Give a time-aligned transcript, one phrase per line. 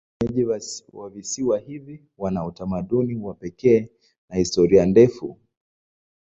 [0.21, 0.45] Wenyeji
[0.93, 3.89] wa visiwa hivi wana utamaduni wa pekee
[4.29, 5.37] na historia ndefu.